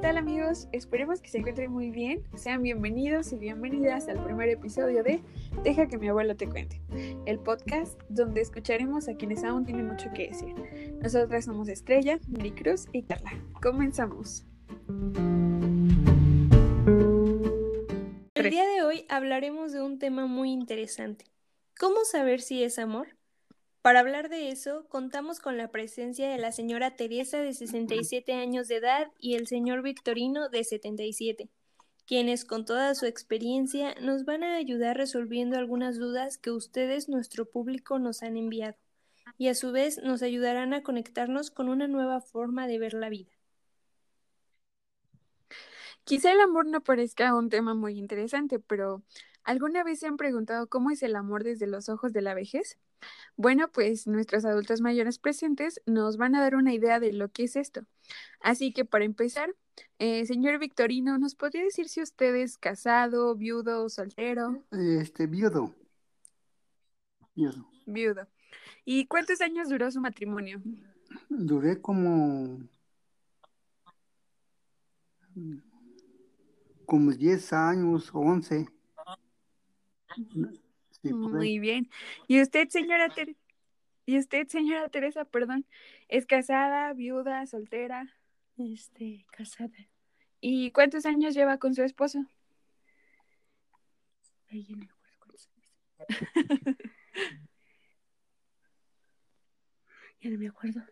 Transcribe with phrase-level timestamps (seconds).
[0.00, 0.68] tal amigos?
[0.70, 2.22] Esperemos que se encuentren muy bien.
[2.36, 5.20] Sean bienvenidos y bienvenidas al primer episodio de
[5.64, 6.80] Deja que mi abuelo te cuente,
[7.26, 10.54] el podcast donde escucharemos a quienes aún tienen mucho que decir.
[11.02, 12.20] Nosotras somos Estrella,
[12.54, 13.32] Cruz y Carla.
[13.60, 14.46] Comenzamos.
[18.34, 21.24] El día de hoy hablaremos de un tema muy interesante.
[21.76, 23.17] ¿Cómo saber si es amor?
[23.82, 28.68] Para hablar de eso, contamos con la presencia de la señora Teresa de 67 años
[28.68, 31.48] de edad y el señor Victorino de 77,
[32.04, 37.46] quienes con toda su experiencia nos van a ayudar resolviendo algunas dudas que ustedes, nuestro
[37.46, 38.76] público, nos han enviado,
[39.38, 43.08] y a su vez nos ayudarán a conectarnos con una nueva forma de ver la
[43.08, 43.30] vida.
[46.02, 49.02] Quizá el amor no parezca un tema muy interesante, pero
[49.48, 52.78] ¿alguna vez se han preguntado cómo es el amor desde los ojos de la vejez?
[53.36, 57.44] Bueno, pues nuestros adultos mayores presentes nos van a dar una idea de lo que
[57.44, 57.86] es esto.
[58.40, 59.54] Así que para empezar,
[59.98, 64.64] eh, señor Victorino, ¿nos podría decir si usted es casado, viudo o soltero?
[64.70, 65.74] Este, viudo.
[67.34, 67.70] Viudo.
[67.86, 68.28] Viudo.
[68.84, 70.60] ¿Y cuántos años duró su matrimonio?
[71.30, 72.60] Duré como
[76.84, 78.77] como 10 años, 11.
[81.02, 81.88] Muy bien.
[82.26, 83.38] ¿Y usted, señora Teresa?
[84.06, 85.66] ¿Y usted, señora Teresa, perdón,
[86.08, 88.14] es casada, viuda, soltera?
[88.56, 89.76] Este, casada.
[90.40, 92.24] ¿Y cuántos años lleva con su esposo?
[94.50, 95.68] Ay, no me acuerdo cuántos años.
[100.20, 100.82] ya no me acuerdo.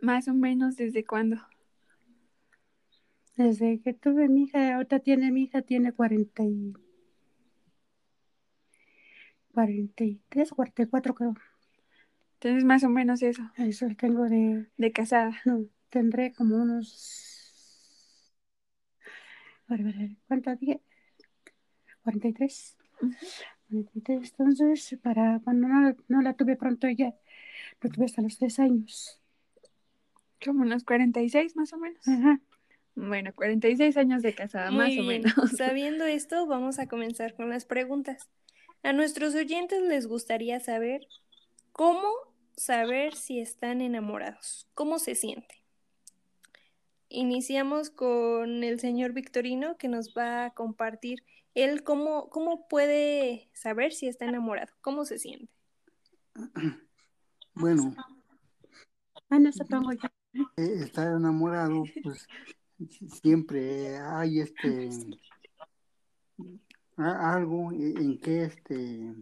[0.00, 1.38] Más o menos, ¿desde cuándo?
[3.36, 6.72] Desde que tuve mi hija, ahorita tiene mi hija, tiene cuarenta y
[9.52, 11.34] 43, 44 creo.
[12.34, 13.42] Entonces más o menos eso.
[13.56, 14.66] Eso tengo de...
[14.76, 15.40] De casada.
[15.44, 18.32] No, tendré como unos...
[19.66, 20.80] ¿Cuánto dije?
[22.02, 22.76] 43.
[23.68, 24.34] 43.
[24.38, 25.68] Entonces, para cuando
[26.08, 27.14] no, la tuve pronto ya,
[27.80, 29.20] lo tuve hasta los 3 años.
[30.44, 32.06] Como unos 46 más o menos.
[32.06, 32.40] Ajá.
[32.96, 35.32] Bueno, 46 años de casada, más o menos.
[35.56, 38.30] Sabiendo esto, vamos a comenzar con las preguntas.
[38.82, 41.06] A nuestros oyentes les gustaría saber
[41.72, 42.08] cómo
[42.56, 45.62] saber si están enamorados, cómo se siente.
[47.10, 51.22] Iniciamos con el señor Victorino que nos va a compartir
[51.54, 55.52] él cómo, cómo puede saber si está enamorado, cómo se siente.
[57.54, 57.94] Bueno,
[59.30, 59.38] ah,
[60.56, 62.26] eh, estar enamorado, pues
[63.08, 64.90] siempre hay este
[66.96, 69.14] algo en que este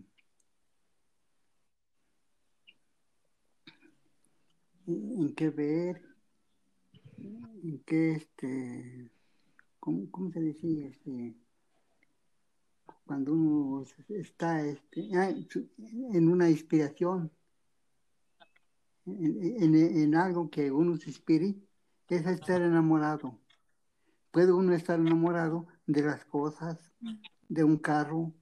[4.87, 6.03] en qué ver
[7.19, 9.11] en qué este
[9.81, 11.35] ¿cómo, cómo se decía este
[13.05, 17.31] cuando uno está este, en una inspiración
[19.07, 21.55] en, en, algo que uno se inspire
[22.09, 23.39] es estar enamorado
[24.35, 26.77] puede uno estar enamorado de las cosas
[27.49, 28.35] de un carro,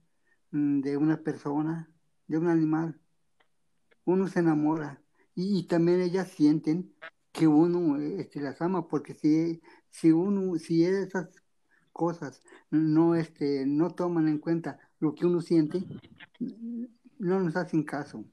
[0.49, 1.87] mm, de una persona,
[2.27, 2.99] de un animal.
[4.03, 5.03] Uno se enamora
[5.35, 6.95] y, también ellas sienten
[7.31, 9.61] que uno este, las ama, porque si,
[9.91, 11.29] si uno, si esas
[11.91, 15.85] cosas no, este, no toman en cuenta lo que uno siente,
[17.19, 18.25] no nos hacen caso.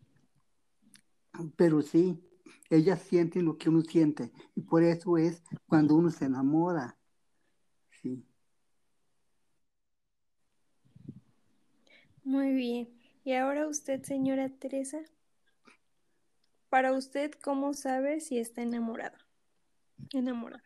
[1.57, 2.23] Pero sí,
[2.71, 6.97] ellas sienten lo que uno siente y por eso es cuando uno se enamora.
[8.03, 8.25] Sí.
[12.31, 12.89] Muy bien.
[13.25, 15.01] Y ahora usted, señora Teresa,
[16.69, 19.19] para usted, ¿cómo sabe si está enamorado?
[20.13, 20.63] Enamorada.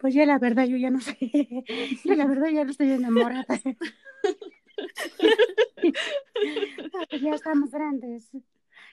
[0.00, 1.18] Pues ya la verdad, yo ya no sé.
[2.02, 3.44] Yo la verdad ya no estoy enamorada.
[7.20, 8.30] ya estamos grandes.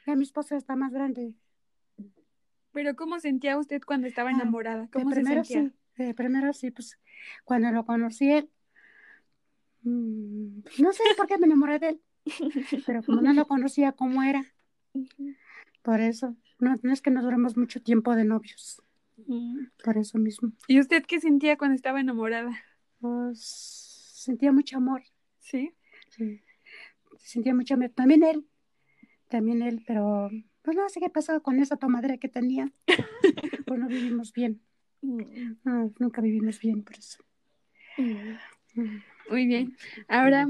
[0.06, 1.36] Ya mi esposo está más grande.
[2.74, 4.90] Pero ¿cómo sentía usted cuando estaba ah, enamorada?
[4.92, 5.72] ¿Cómo se sentía?
[6.16, 6.98] Primero sí, pues
[7.44, 8.50] cuando lo conocí,
[9.84, 12.02] mm, no sé por qué me enamoré de él,
[12.86, 14.46] pero como no lo conocía cómo era,
[15.82, 18.82] por eso, no, es que no duremos mucho tiempo de novios,
[19.84, 20.52] por eso mismo.
[20.68, 22.52] ¿Y usted qué sentía cuando estaba enamorada?
[23.00, 23.40] Pues
[24.14, 25.04] sentía mucho amor.
[25.40, 25.72] ¿Sí?
[26.10, 26.42] Sí,
[27.18, 27.90] sentía mucho amor.
[27.90, 28.46] También él,
[29.28, 30.30] también él, pero
[30.62, 32.72] pues no sé qué pasó con esa tomadera que tenía.
[33.66, 34.62] pues no vivimos bien.
[35.02, 37.24] No, nunca vivimos bien por eso.
[39.30, 39.76] Muy bien.
[40.08, 40.48] Ahora,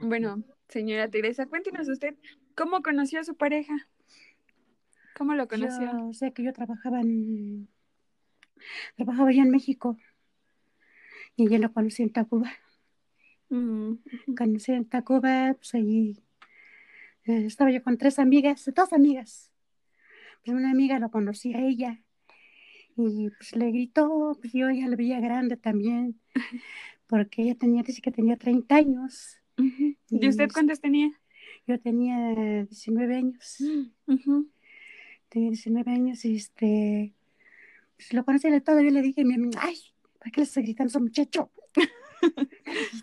[0.00, 2.14] bueno, señora Teresa, cuéntenos usted,
[2.54, 3.74] ¿cómo conoció a su pareja?
[5.16, 5.90] ¿Cómo lo conoció?
[5.92, 7.68] Yo sé que yo trabajaba en
[8.96, 9.96] trabajaba allá en México
[11.36, 12.50] y yo lo conocí en Tacuba.
[13.48, 13.94] Mm.
[14.36, 16.22] Conocí en Tacuba, pues allí
[17.24, 19.50] eh, estaba yo con tres amigas, dos amigas.
[20.44, 22.00] Pues una amiga lo conocí a ella
[22.98, 26.20] y pues le gritó, pues yo ya la veía grande también,
[27.06, 29.36] porque ella tenía, dice que tenía 30 años.
[29.56, 31.10] ¿Y Y usted cuántos tenía?
[31.66, 33.56] yo tenía 19 años.
[35.28, 37.14] Tenía 19 años y este,
[37.96, 38.80] pues lo conocí de todo.
[38.80, 39.76] Yo le dije a mi amiga, ay,
[40.18, 41.50] ¿para qué le estás gritando a ese muchacho?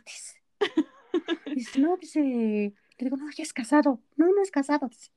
[1.55, 4.01] Dice, no, dice, le digo, no, ya es casado.
[4.15, 4.89] No, no es casado.
[4.89, 5.11] Dice,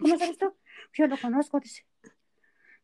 [0.00, 0.52] ¿cómo sabes tú?
[0.94, 1.84] Yo lo conozco, dice.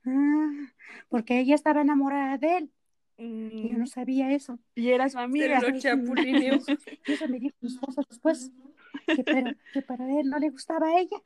[0.08, 0.72] Ah,
[1.08, 2.70] porque ella estaba enamorada de él
[3.18, 4.58] y yo no Mm, sabía eso.
[4.74, 5.60] Y era su amiga.
[5.60, 6.58] lo chapulineó.
[7.06, 8.50] Y eso me dijo mi esposo después,
[9.06, 11.16] que, pero, que para él no le gustaba a ella.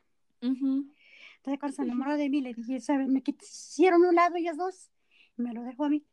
[0.40, 3.08] Entonces cuando se enamoró de mí, le dije, ¿sabes?
[3.08, 4.90] Me hicieron un lado ellas dos
[5.36, 6.04] y me lo dejó a mí.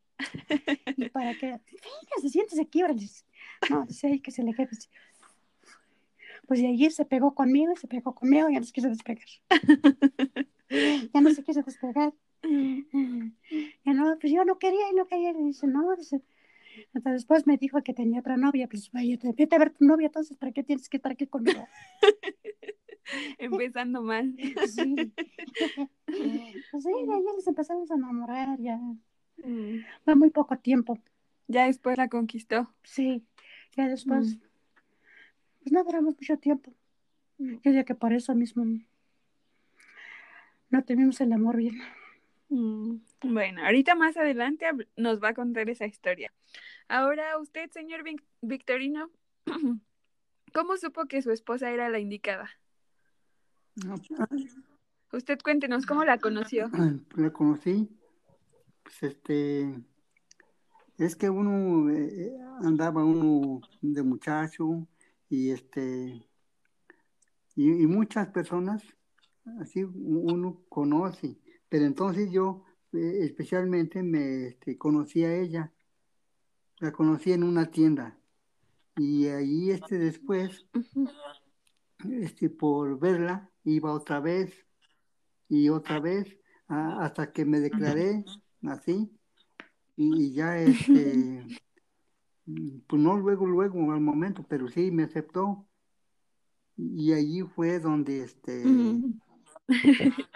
[0.98, 3.08] Y para que, venga, se siente aquí, órale.
[3.70, 4.70] No, dice, ay, que se le quede.
[6.48, 9.28] Pues de allí se pegó conmigo, y se pegó conmigo, ya no se quiso despegar.
[10.72, 12.14] Ya no se quiso despegar.
[13.86, 15.34] Ya no, pues yo no quería y no quería.
[15.34, 16.22] Le dice, no, dice.
[16.94, 20.08] Entonces después me dijo que tenía otra novia, pues vaya, vete a ver tu novia,
[20.08, 21.68] entonces, ¿para qué tienes que estar aquí conmigo?
[23.40, 24.36] Empezando mal.
[24.68, 25.12] Sí.
[26.72, 28.78] Pues sí, ahí nos empezamos a enamorar, ya.
[29.44, 29.84] Mm.
[30.06, 30.98] Fue muy poco tiempo.
[31.48, 32.72] Ya después la conquistó.
[32.84, 33.24] Sí,
[33.76, 34.40] ya después, Mm.
[35.62, 36.74] pues no duramos mucho tiempo.
[37.38, 38.66] Yo digo que por eso mismo
[40.70, 41.80] no tuvimos el amor bien.
[42.50, 44.66] Mm, Bueno, ahorita más adelante
[44.98, 46.32] nos va a contar esa historia.
[46.88, 49.12] Ahora usted, señor Vic- Victorino,
[50.54, 52.50] ¿cómo supo que su esposa era la indicada?
[53.76, 53.96] No,
[55.12, 56.70] Usted cuéntenos cómo la conoció.
[57.16, 57.90] la conocí,
[58.84, 59.74] pues este,
[60.98, 64.88] es que uno eh, andaba uno de muchacho
[65.30, 66.28] y este,
[67.56, 68.84] y, y muchas personas,
[69.62, 71.38] así uno conoce,
[71.70, 72.64] pero entonces yo
[72.94, 75.72] eh, especialmente me este, conocí a ella,
[76.80, 78.18] la conocí en una tienda.
[78.98, 80.66] Y ahí este después,
[82.10, 84.54] este, por verla, iba otra vez
[85.48, 86.38] y otra vez
[86.68, 88.26] a- hasta que me declaré
[88.64, 89.12] así.
[89.96, 91.44] Y, y ya este
[92.88, 95.66] pues no luego luego al momento pero sí me aceptó.
[96.78, 98.64] Y allí fue donde este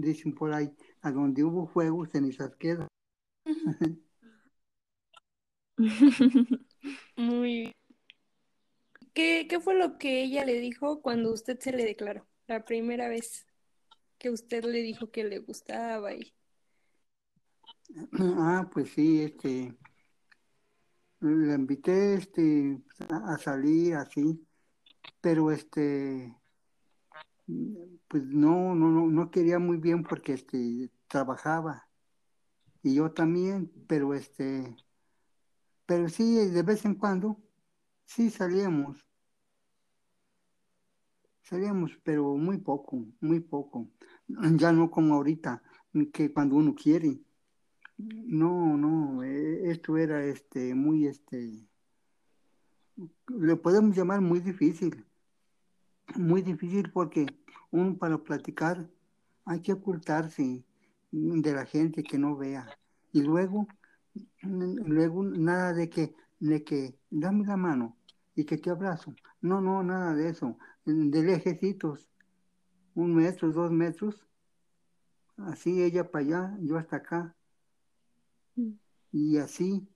[0.00, 0.70] dicen por ahí
[1.02, 2.88] a donde hubo fuego cenizas quedan
[7.16, 7.72] Muy bien.
[9.12, 12.28] ¿Qué, qué fue lo que ella le dijo cuando usted se le declaró?
[12.46, 13.46] La primera vez
[14.18, 16.34] que usted le dijo que le gustaba y...
[18.38, 19.76] ah pues sí este
[21.20, 24.46] la invité este a, a salir así
[25.20, 26.34] pero este
[28.08, 31.88] pues no, no, no, quería muy bien porque este trabajaba.
[32.82, 34.76] Y yo también, pero este,
[35.86, 37.38] pero sí de vez en cuando
[38.06, 39.06] sí salíamos,
[41.42, 43.88] salíamos, pero muy poco, muy poco,
[44.56, 45.62] ya no como ahorita,
[46.12, 47.20] que cuando uno quiere,
[47.98, 51.68] no, no, eh, esto era este muy este,
[53.28, 55.04] le podemos llamar muy difícil.
[56.16, 57.26] Muy difícil porque
[57.70, 58.88] uno para platicar
[59.44, 60.64] hay que ocultarse
[61.10, 62.68] de la gente que no vea.
[63.12, 63.66] Y luego,
[64.42, 67.96] luego nada de que, de que dame la mano
[68.34, 69.14] y que te abrazo.
[69.40, 70.56] No, no, nada de eso.
[70.84, 72.08] De lejecitos,
[72.94, 74.26] un metro, dos metros,
[75.36, 77.36] así ella para allá, yo hasta acá.
[79.12, 79.88] Y así,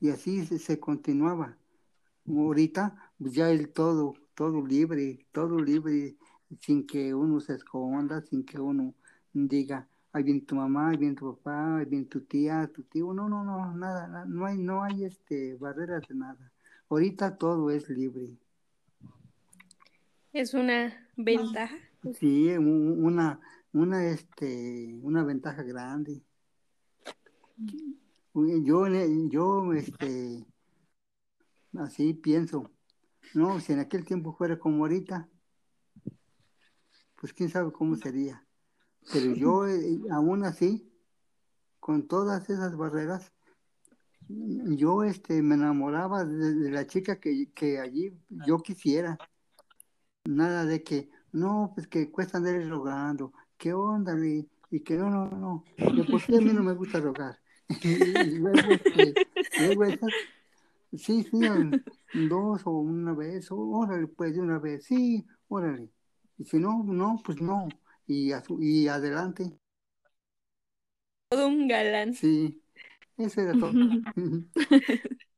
[0.00, 1.56] y así se, se continuaba.
[2.26, 6.16] Ahorita, pues ya el todo, todo libre, todo libre,
[6.60, 8.94] sin que uno se esconda, sin que uno
[9.32, 13.12] diga, ahí viene tu mamá, ahí viene tu papá, ahí viene tu tía, tu tío,
[13.12, 16.52] no, no, no, nada, no hay, no hay este barreras de nada.
[16.88, 18.38] Ahorita todo es libre.
[20.32, 21.76] Es una ventaja.
[22.14, 23.40] Sí, una,
[23.72, 26.22] una, este, una ventaja grande.
[28.34, 28.86] Yo,
[29.30, 30.46] yo, este,
[31.76, 32.70] así pienso.
[33.34, 35.28] No, si en aquel tiempo fuera como ahorita,
[37.20, 38.44] pues quién sabe cómo sería.
[39.12, 40.90] Pero yo, eh, aún así,
[41.80, 43.32] con todas esas barreras,
[44.28, 48.12] yo este, me enamoraba de, la chica que, que, allí
[48.46, 49.18] yo quisiera.
[50.24, 54.14] Nada de que, no, pues que cuesta andar rogando, ¿qué onda?
[54.24, 54.46] Y,
[54.80, 57.38] que no, no, no, de por a mí no me gusta rogar.
[57.82, 59.14] y, luego, este,
[59.64, 60.10] luego esas,
[60.92, 61.40] sí, sí,
[62.28, 65.90] dos o una vez, órale, pues de una vez, sí, órale.
[66.38, 67.68] Y si no, no, pues no.
[68.06, 69.58] Y, y adelante.
[71.28, 72.14] Todo un galán.
[72.14, 72.62] Sí,
[73.16, 73.72] eso era todo.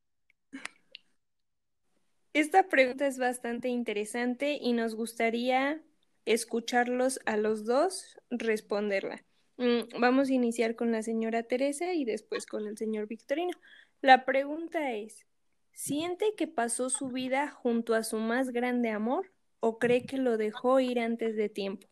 [2.33, 5.83] Esta pregunta es bastante interesante y nos gustaría
[6.27, 9.25] escucharlos a los dos responderla.
[9.57, 13.59] Mm, vamos a iniciar con la señora Teresa y después con el señor Victorino.
[14.01, 15.27] La pregunta es,
[15.73, 20.37] ¿siente que pasó su vida junto a su más grande amor o cree que lo
[20.37, 21.87] dejó ir antes de tiempo?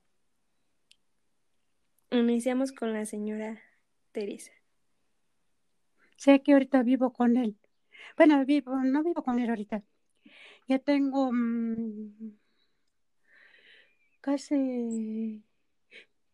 [2.11, 3.61] Iniciamos con la señora
[4.13, 4.53] Teresa.
[6.17, 7.57] Sé que ahorita vivo con él.
[8.17, 9.83] Bueno, vivo, no vivo con él ahorita.
[10.67, 12.33] Ya tengo mm,
[14.21, 15.43] casi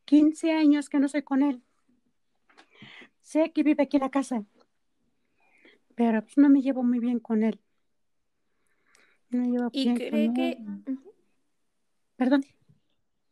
[0.05, 1.63] 15 años que no soy con él.
[3.21, 4.45] Sé que vive aquí en la casa,
[5.95, 7.61] pero pues, no me llevo muy bien con él.
[9.73, 10.59] ¿Y cree que...
[12.25, 12.47] Perdón.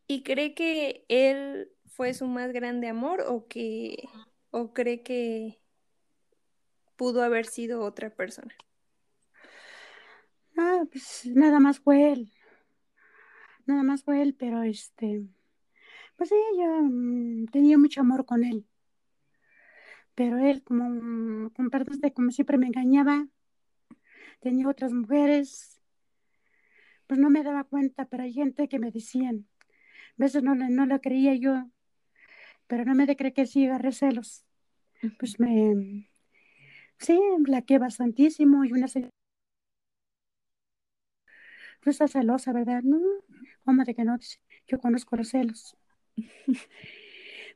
[0.07, 4.07] ¿Y cree que él fue su más grande amor o que
[4.51, 5.63] o cree que
[6.97, 8.55] pudo haber sido otra persona?
[10.59, 12.31] Ah, pues nada más fue él.
[13.65, 15.27] Nada más fue él, pero este,
[16.17, 18.67] pues sí, yo mm, tenía mucho amor con él.
[20.15, 21.51] Pero él, como, mm,
[21.99, 23.27] de como siempre me engañaba,
[24.41, 25.72] tenía otras mujeres,
[27.13, 30.87] pues no me daba cuenta, pero hay gente que me decían, a veces no, no
[30.87, 31.69] la creía yo,
[32.67, 34.47] pero no me de creer que sí agarré celos.
[35.19, 36.09] Pues me,
[36.99, 39.11] sí, la que bastantísimo y una señora.
[41.83, 42.81] Tú estás celosa, ¿verdad?
[42.83, 42.99] No,
[43.67, 44.17] ¿cómo de que no?
[44.67, 45.77] Yo conozco los celos.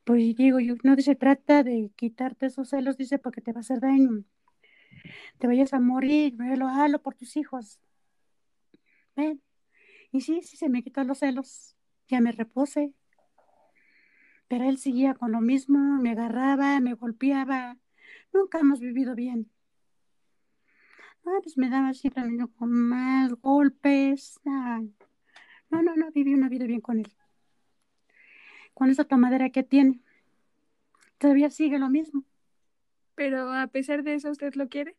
[0.05, 3.63] pues digo, yo, no se trata de quitarte esos celos, dice, porque te va a
[3.63, 4.23] hacer daño.
[5.39, 7.81] Te vayas a morir, lo halo por tus hijos.
[9.17, 9.46] ¿Ven?
[10.13, 11.77] Y sí, sí, se me quitó los celos.
[12.09, 12.95] Ya me repuse.
[14.49, 17.77] Pero él seguía con lo mismo, me agarraba, me golpeaba.
[18.33, 19.51] Nunca hemos vivido bien.
[21.25, 22.23] Ah, pues me daba siempre
[22.57, 24.39] con más golpes.
[24.45, 27.13] no, no, no, viví una vida bien con él.
[28.75, 30.01] Con esa tomadera que tiene.
[31.19, 32.23] Todavía sigue lo mismo.
[33.17, 34.95] Pero a pesar de eso, ¿usted lo quiere?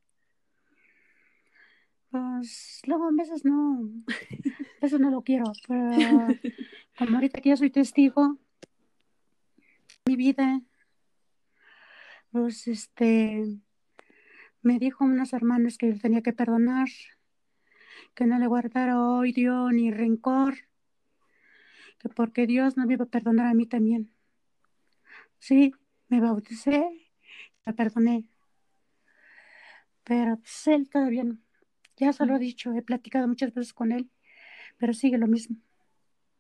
[2.18, 3.92] Pues luego a veces no,
[4.82, 5.80] eso no lo quiero, pero
[6.98, 8.38] como ahorita que ya soy testigo,
[10.08, 10.62] mi vida,
[12.32, 13.60] pues este,
[14.64, 16.88] me dijo unos hermanos que yo tenía que perdonar,
[18.16, 20.56] que no le guardara odio ni rencor,
[22.00, 24.12] que porque Dios no me iba a perdonar a mí también.
[25.38, 25.72] Sí,
[26.08, 26.90] me bauticé,
[27.64, 28.28] la perdoné,
[30.04, 31.47] pero pues él todavía no.
[31.98, 34.10] Ya se lo he dicho, he platicado muchas veces con él,
[34.78, 35.58] pero sigue lo mismo.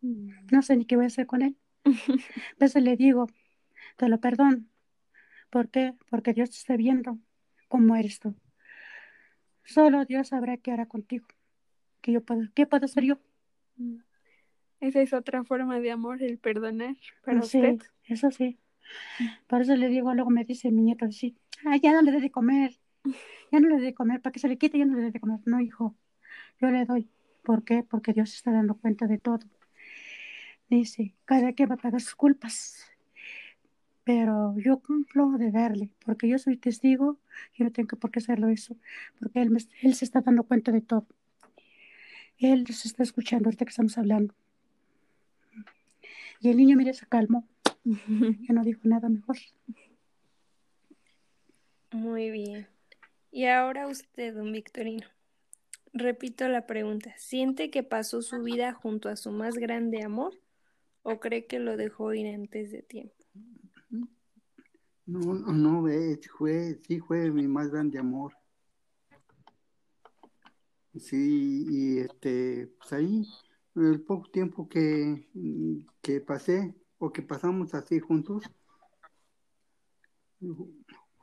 [0.01, 0.29] Mm.
[0.51, 1.57] No sé ni qué voy a hacer con él.
[1.85, 3.27] A veces le digo,
[3.97, 4.63] te lo perdono.
[5.49, 5.93] ¿Por qué?
[6.09, 7.17] Porque Dios te está viendo
[7.67, 8.35] cómo eres tú.
[9.63, 11.27] Solo Dios sabrá qué hará contigo.
[12.01, 13.17] ¿Qué, yo puedo, ¿Qué puedo hacer yo?
[13.77, 13.97] Mm.
[14.79, 16.95] Esa es otra forma de amor, el perdonar
[17.25, 17.87] para sí, usted.
[18.03, 18.59] Eso sí.
[19.47, 21.35] Por eso le digo, luego me dice mi nieto, sí,
[21.65, 22.77] ah, ya no le dé de comer,
[23.51, 25.11] ya no le dé de comer, para que se le quite, ya no le dé
[25.11, 25.39] de comer.
[25.45, 25.95] No, hijo,
[26.59, 27.09] yo le doy.
[27.43, 27.83] ¿Por qué?
[27.83, 29.39] Porque Dios está dando cuenta de todo.
[30.69, 32.87] Dice, cada quien va a pagar sus culpas
[34.07, 37.19] pero yo cumplo de darle, porque yo soy testigo,
[37.55, 38.77] yo no tengo por qué hacerlo eso,
[39.19, 41.05] porque él, él se está dando cuenta de todo.
[42.37, 44.33] Él se está escuchando ahorita que estamos hablando.
[46.39, 47.45] Y el niño, mire, se calmó.
[48.47, 49.35] Ya no dijo nada mejor.
[51.91, 52.65] Muy bien.
[53.31, 55.07] Y ahora usted, don Victorino.
[55.93, 57.13] Repito la pregunta.
[57.17, 60.33] ¿Siente que pasó su vida junto a su más grande amor
[61.01, 63.15] o cree que lo dejó ir antes de tiempo?
[65.05, 65.87] No, no,
[66.37, 68.33] fue, sí fue mi más grande amor.
[70.99, 73.23] Sí, y este, pues ahí,
[73.75, 75.29] el poco tiempo que,
[76.01, 78.43] que pasé o que pasamos así juntos,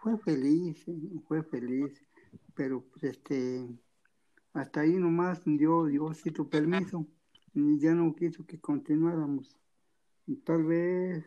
[0.04, 0.84] fue feliz,
[1.26, 1.90] fue feliz,
[2.54, 3.66] pero pues este,
[4.52, 5.88] hasta ahí nomás dio
[6.34, 7.06] tu permiso
[7.54, 9.56] ya no quiso que continuáramos.
[10.44, 11.24] Tal vez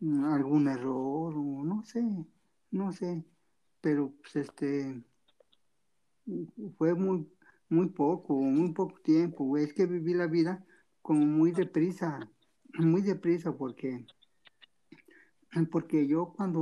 [0.00, 2.02] mm, algún error o no sé,
[2.72, 3.24] no sé,
[3.80, 5.04] pero pues este
[6.78, 7.28] fue muy
[7.68, 10.64] muy poco, muy poco tiempo, es que viví la vida
[11.00, 12.28] como muy deprisa,
[12.78, 14.04] muy deprisa porque
[15.70, 16.60] porque yo cuando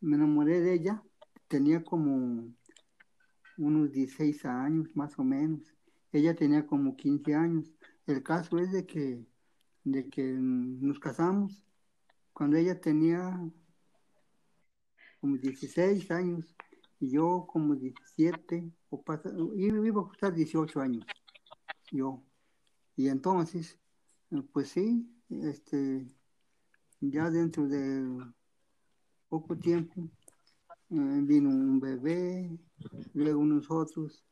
[0.00, 1.02] me enamoré de ella
[1.46, 2.52] tenía como
[3.56, 5.62] unos 16 años más o menos.
[6.12, 7.72] Ella tenía como 15 años.
[8.06, 9.24] El caso es de que,
[9.84, 11.64] de que nos casamos
[12.32, 13.38] cuando ella tenía
[15.20, 16.56] como 16 años
[17.00, 21.06] y yo como 17 o pasa, iba a costar 18 años
[21.90, 22.22] yo.
[22.96, 23.78] Y entonces,
[24.52, 26.06] pues sí, este,
[27.00, 28.24] ya dentro de
[29.28, 30.08] poco tiempo
[30.90, 32.58] eh, vino un bebé,
[33.14, 34.24] luego nosotros,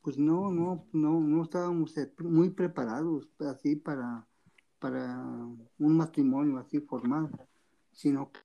[0.00, 4.26] pues no, no, no, no estábamos muy preparados así para,
[4.78, 5.18] para
[5.78, 7.30] un matrimonio así formal,
[7.92, 8.40] sino que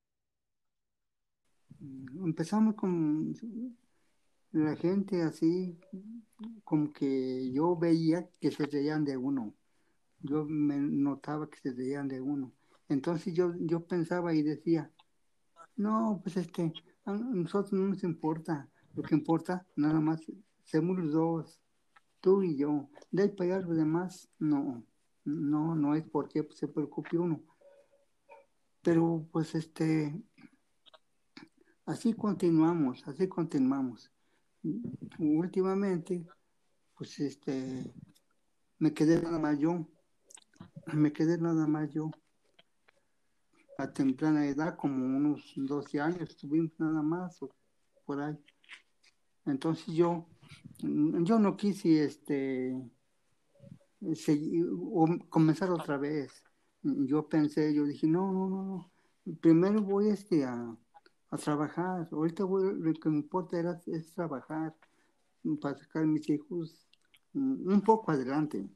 [2.23, 3.33] empezamos con
[4.51, 5.79] la gente así,
[6.63, 9.53] como que yo veía que se reían de uno,
[10.21, 12.56] yo me notaba que se reían de uno.
[12.89, 14.91] Entonces yo, yo pensaba y decía,
[15.75, 16.73] no, pues este,
[17.05, 18.69] nosotros no nos importa.
[18.93, 20.21] Lo que importa, nada más,
[20.63, 21.59] somos los dos,
[22.19, 22.89] tú y yo.
[23.11, 24.83] De ahí para los demás, no.
[25.23, 27.43] No, no es porque se preocupe uno.
[28.81, 30.19] Pero pues este,
[31.85, 34.09] así continuamos, así continuamos.
[35.19, 36.25] Últimamente,
[36.95, 37.93] pues este,
[38.79, 39.85] me quedé nada más yo,
[40.93, 42.09] me quedé nada más yo
[43.77, 47.39] a temprana edad, como unos 12 años, tuvimos nada más
[48.05, 48.37] por ahí.
[49.45, 50.27] Entonces yo,
[50.79, 52.75] yo no quise este,
[55.29, 56.43] comenzar otra vez.
[56.81, 58.91] Yo pensé, yo dije, no, no, no, no.
[59.41, 60.75] Primero voy este, a,
[61.43, 62.07] trabajar.
[62.11, 64.75] Ahorita lo que me importa era, es trabajar
[65.61, 66.87] para sacar a mis hijos
[67.33, 68.67] un poco adelante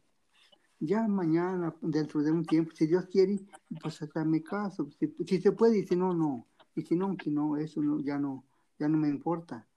[0.81, 3.39] ya mañana, dentro de un tiempo, si Dios quiere,
[3.79, 4.89] pues hasta mi caso,
[5.27, 8.17] si, se puede, y si no, no, y si no, que no, eso no, ya
[8.17, 8.43] no,
[8.79, 9.67] ya no me importa.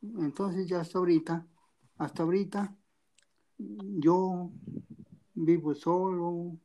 [0.00, 1.44] Entonces ya hasta ahorita,
[1.98, 2.76] hasta ahorita,
[3.58, 4.52] yo
[5.34, 6.56] vivo solo,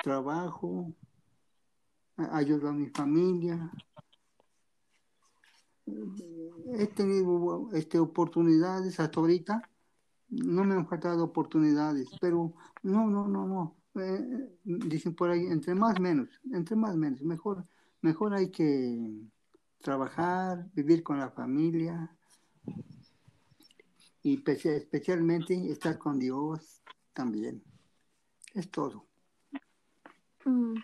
[0.00, 0.94] trabajo,
[2.16, 3.72] ayudo a mi familia.
[6.78, 9.68] He tenido este, oportunidades hasta ahorita
[10.30, 13.76] no me han faltado oportunidades, pero no, no, no, no.
[14.00, 17.66] Eh, dicen por ahí, entre más menos, entre más menos, mejor,
[18.02, 19.26] mejor hay que
[19.82, 22.16] trabajar, vivir con la familia
[24.22, 27.62] y especialmente estar con Dios también.
[28.54, 29.06] Es todo.
[30.44, 30.76] Mm,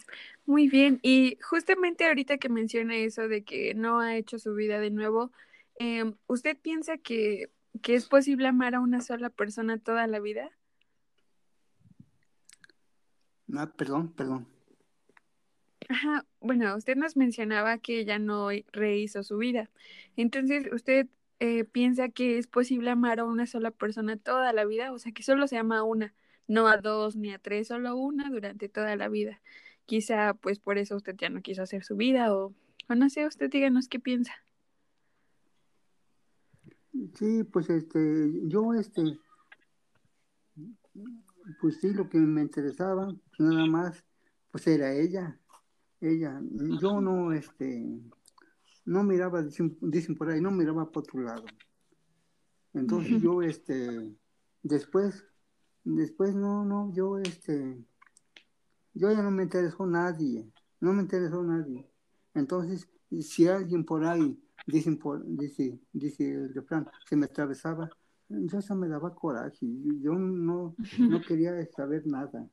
[0.44, 4.80] muy bien, y justamente ahorita que menciona eso de que no ha hecho su vida
[4.80, 5.32] de nuevo,
[5.78, 7.50] em, ¿usted piensa que
[7.82, 10.50] que es posible amar a una sola persona toda la vida?
[13.46, 14.48] No, perdón, perdón.
[15.88, 19.70] Ajá, bueno, usted nos mencionaba que ella no rehizo su vida.
[20.16, 21.06] Entonces, ¿usted
[21.38, 24.92] eh, piensa que es posible amar a una sola persona toda la vida?
[24.92, 26.14] O sea, que solo se ama a una,
[26.48, 29.40] no a dos ni a tres, solo una durante toda la vida.
[29.86, 32.52] Quizá, pues por eso usted ya no quiso hacer su vida o,
[32.88, 34.45] o no sé, usted díganos qué piensa.
[37.14, 39.18] Sí, pues este, yo este,
[41.60, 44.04] pues sí, lo que me interesaba, nada más,
[44.50, 45.38] pues era ella,
[46.00, 46.40] ella.
[46.80, 47.86] Yo no, este,
[48.84, 51.44] no miraba, dicen, por ahí, no miraba por otro lado.
[52.72, 54.14] Entonces yo, este,
[54.62, 55.24] después,
[55.84, 57.84] después no, no, yo, este,
[58.94, 61.90] yo ya no me interesó nadie, no me interesó nadie.
[62.34, 62.88] Entonces,
[63.20, 67.88] si alguien por ahí dicen por, dice, dice el refrán, se me atravesaba,
[68.28, 69.66] yo eso me daba coraje,
[70.00, 72.48] yo no, no quería saber nada.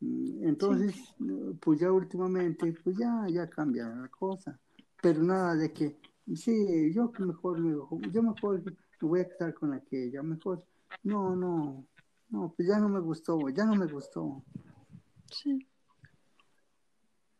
[0.00, 1.14] Mm, entonces,
[1.60, 4.58] pues ya últimamente, pues ya, ya cambia la cosa,
[5.00, 5.96] pero nada de que,
[6.34, 7.58] sí, yo mejor,
[8.12, 10.64] yo mejor me voy a quedar con aquella, mejor,
[11.02, 11.86] no, no,
[12.28, 14.44] no, pues ya no me gustó, ya no me gustó.
[15.30, 15.66] Sí.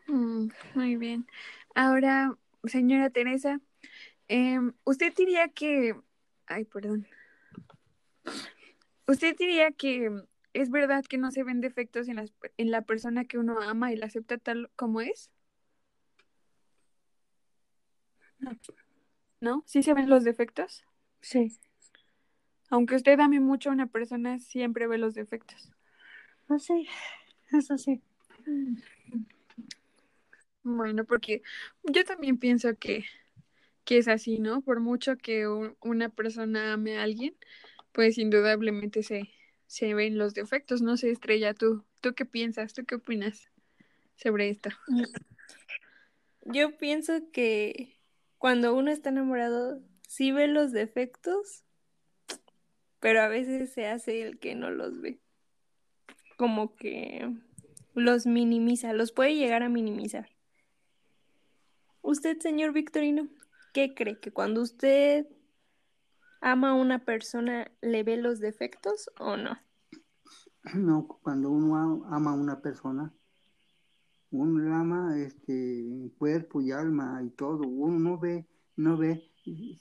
[0.09, 1.27] Mm, muy bien.
[1.75, 3.61] Ahora, señora Teresa,
[4.29, 5.95] em, ¿usted diría que,
[6.47, 7.07] ay, perdón,
[9.07, 10.11] ¿usted diría que
[10.53, 13.97] es verdad que no se ven defectos en, en la persona que uno ama y
[13.97, 15.31] la acepta tal como es?
[18.39, 18.53] No.
[19.41, 19.63] ¿No?
[19.67, 20.85] ¿Sí se ven los defectos?
[21.21, 21.59] Sí.
[22.71, 25.71] Aunque usted ame mucho a una persona, siempre ve los defectos.
[26.49, 26.87] No sé.
[27.53, 28.03] Eso sí.
[30.63, 31.43] Bueno, porque
[31.85, 33.05] yo también pienso que,
[33.87, 34.61] que es así, ¿no?
[34.61, 37.35] Por mucho que un- una persona ame a alguien,
[37.93, 39.31] pues indudablemente se,
[39.67, 40.83] se ven los defectos.
[40.83, 42.75] No sé, Estrella, ¿tú, ¿tú qué piensas?
[42.75, 43.49] ¿Tú qué opinas
[44.17, 44.71] sobre esto?
[46.43, 47.97] Yo pienso que
[48.39, 51.65] cuando uno está enamorado, sí ve los defectos,
[53.01, 55.21] pero a veces se hace el que no los ve.
[56.37, 57.33] Como que
[57.95, 60.29] los minimiza, los puede llegar a minimizar.
[62.03, 63.29] Usted, señor Victorino,
[63.77, 64.19] ¿qué cree?
[64.19, 65.27] ¿Que cuando usted
[66.41, 69.59] ama a una persona le ve los defectos o no?
[70.75, 73.13] No, cuando uno ama a una persona,
[74.31, 77.65] uno ama este, cuerpo y alma y todo.
[77.65, 79.31] Uno no ve, no ve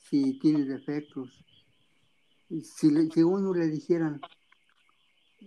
[0.10, 1.30] si tiene defectos.
[2.64, 4.22] Si, le- si uno le dijeran,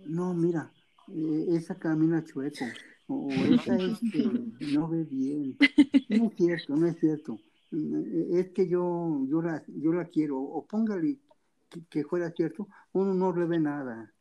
[0.07, 0.73] no, mira,
[1.13, 2.65] eh, esa camina chueco,
[3.09, 4.23] o, o esa este,
[4.71, 5.55] no ve bien.
[6.09, 7.39] No es cierto, no es cierto.
[7.71, 11.19] Eh, Es que yo, yo, la, yo la quiero, o póngale
[11.89, 14.11] que, fuera cierto, uno no le ve nada.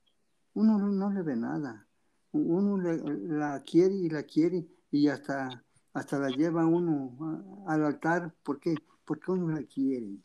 [0.54, 1.87] Uno no, le ve nada.
[2.32, 8.34] Uno la quiere y la quiere y hasta, hasta la lleva uno al altar.
[8.42, 8.74] ¿Por qué?
[9.04, 10.18] Porque uno la quiere.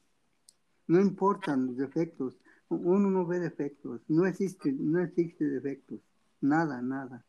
[0.88, 2.38] No importan los defectos.
[2.68, 4.02] Uno no ve defectos.
[4.08, 6.02] No existe, no existe defectos.
[6.42, 7.24] Nada, nada.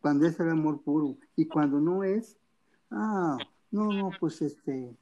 [0.00, 1.18] Cuando es el amor puro.
[1.36, 2.38] Y cuando no es,
[2.90, 3.36] ah,
[3.70, 4.96] no, no, pues este,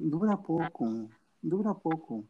[0.00, 1.08] dura poco,
[1.42, 2.24] dura poco.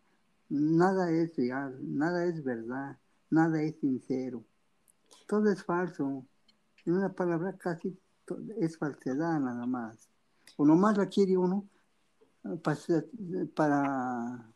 [0.50, 2.96] Nada es real, nada es verdad,
[3.30, 4.42] nada es sincero.
[5.26, 6.24] Todo es falso.
[6.86, 7.98] En una palabra casi
[8.58, 10.08] es falsedad nada más.
[10.56, 11.66] O nomás la quiere uno
[12.44, 12.58] eh,
[13.54, 14.50] para,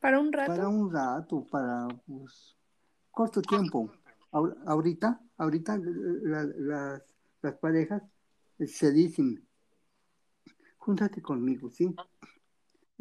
[0.00, 0.52] ¿Para un rato?
[0.52, 2.54] para un rato, para pues,
[3.10, 3.90] corto tiempo.
[4.32, 7.02] Ahor- Ahorita, ahorita la- las,
[7.42, 8.02] las parejas
[8.66, 9.45] se dicen,
[10.86, 11.92] júntate conmigo, ¿sí?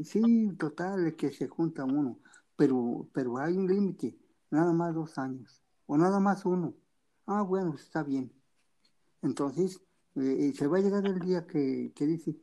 [0.04, 2.20] Sí, total, que se junta uno,
[2.56, 4.18] pero, pero hay un límite,
[4.50, 6.74] nada más dos años, o nada más uno.
[7.28, 8.34] Ah, bueno, está bien.
[9.22, 9.80] Entonces,
[10.16, 12.36] eh, se va a llegar el día que, que dice,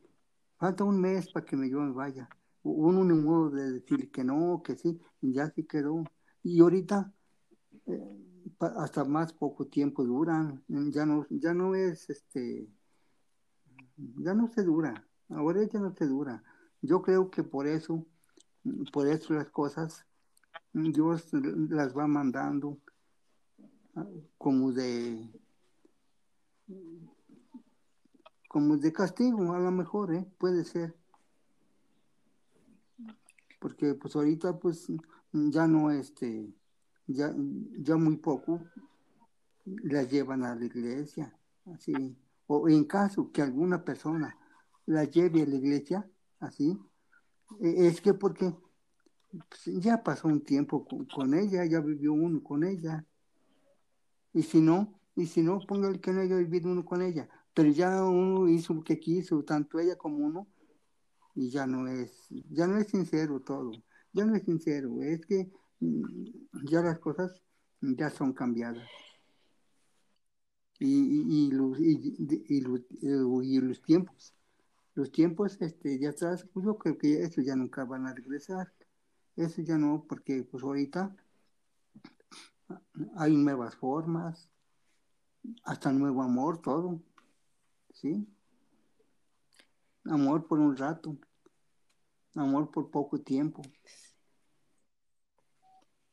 [0.58, 2.28] falta un mes para que me, yo me vaya.
[2.62, 6.04] Uno ni modo de decir que no, que sí, ya se quedó.
[6.44, 7.12] Y ahorita,
[7.86, 12.68] eh, hasta más poco tiempo duran, ya no, ya no es este,
[13.96, 16.42] ya no se dura, ahora ya no se dura.
[16.80, 18.06] Yo creo que por eso,
[18.92, 20.04] por eso las cosas,
[20.72, 22.78] Dios las va mandando
[23.94, 24.06] ah,
[24.38, 25.30] como de,
[28.48, 30.26] como de castigo, a lo mejor, ¿eh?
[30.38, 30.94] Puede ser.
[33.60, 34.88] Porque pues ahorita pues
[35.32, 36.52] ya no este,
[37.06, 37.32] ya,
[37.78, 38.60] ya muy poco
[39.64, 41.32] las llevan a la iglesia,
[41.66, 42.16] así.
[42.46, 44.36] O en caso que alguna persona
[44.86, 46.08] la lleve a la iglesia,
[46.40, 46.78] así,
[47.60, 48.54] e- es que porque
[49.48, 53.04] pues, ya pasó un tiempo con, ella, ya vivió uno con ella.
[54.34, 57.28] Y si no, y si no, póngale que no haya vivido uno con ella.
[57.54, 60.46] Pero ya uno hizo lo que quiso, tanto ella como uno,
[61.34, 63.72] y ya no es, ya no es sincero todo.
[64.12, 66.02] Ya no es sincero, es que mm,
[66.64, 67.42] ya las cosas
[67.80, 68.88] ya son cambiadas.
[70.78, 74.34] Y, y, y los, y los tiempos,
[74.94, 78.72] los tiempos este, de atrás, yo creo que eso ya nunca van a regresar.
[79.36, 81.14] Eso ya no, porque pues ahorita
[83.16, 84.48] hay nuevas formas,
[85.64, 87.00] hasta nuevo amor, todo.
[87.94, 88.26] ¿Sí?
[90.04, 91.16] Amor por un rato,
[92.34, 93.62] amor por poco tiempo.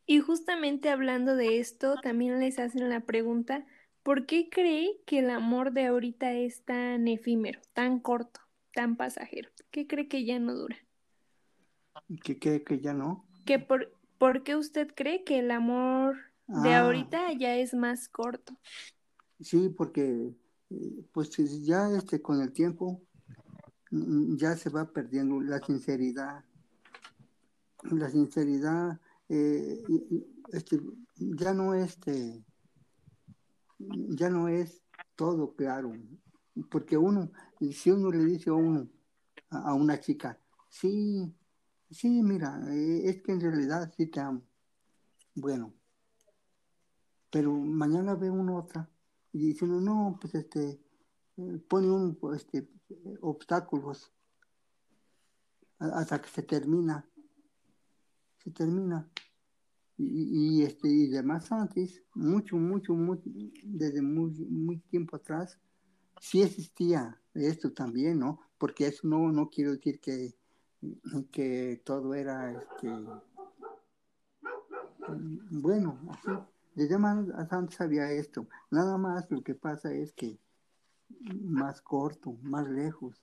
[0.06, 3.66] Y justamente hablando de esto, también les hacen la pregunta,
[4.04, 8.42] ¿por qué cree que el amor de ahorita es tan efímero, tan corto,
[8.74, 9.50] tan pasajero?
[9.72, 10.78] ¿Qué cree que ya no dura?
[12.24, 13.26] ¿Que cree que ya no?
[13.46, 16.86] ¿Que por, ¿Por qué usted cree que el amor de Ah.
[16.86, 18.58] ahorita ya es más corto?
[19.40, 20.34] Sí, porque
[20.70, 21.30] eh, pues
[21.66, 23.02] ya este con el tiempo
[23.92, 26.44] mm, ya se va perdiendo la sinceridad.
[27.84, 29.82] La sinceridad eh,
[30.52, 30.82] este,
[31.18, 32.44] ya no este
[33.80, 34.82] ya no es
[35.16, 35.94] todo claro.
[36.70, 38.88] Porque uno, si uno le dice a uno,
[39.50, 41.34] a, una chica, sí,
[41.92, 44.42] sí, mira, eh, es que en realidad sí te amo.
[45.36, 45.74] Bueno,
[47.30, 48.90] pero mañana ve uno otra
[49.34, 50.82] y dice uno, no, pues este,
[51.38, 52.70] eh, pone un este,
[53.22, 54.12] obstáculos
[55.80, 57.06] hasta que se termina,
[58.44, 59.10] se termina.
[59.98, 63.24] y, este, y demás antes, mucho, mucho, mucho,
[63.64, 65.60] desde muy, muy tiempo atrás,
[66.20, 68.40] sí existía esto también, ¿no?
[68.58, 70.36] Porque eso no, no quiero decir que,
[71.32, 72.90] que todo era, este,
[75.52, 76.30] bueno, así,
[76.76, 78.48] desde más antes había esto.
[78.72, 80.40] Nada más lo que pasa es que
[81.42, 83.22] más corto, más lejos.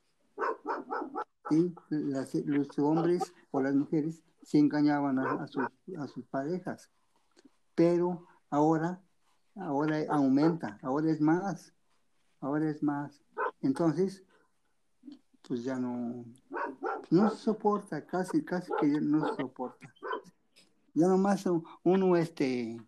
[1.48, 1.72] ¿sí?
[1.90, 5.64] los hombres o las mujeres se engañaban a, sus,
[5.98, 6.90] a sus parejas.
[7.74, 9.00] Pero ahora,
[9.56, 11.72] ahora aumenta, ahora es más,
[12.46, 13.20] ahora es más.
[13.60, 14.24] Entonces,
[15.46, 16.24] pues ya no,
[17.10, 19.92] no soporta, casi, casi que no soporta.
[20.94, 21.44] Ya nomás
[21.82, 22.80] uno este,